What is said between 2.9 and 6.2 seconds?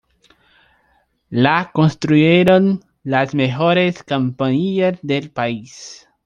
las mejores compañías del país.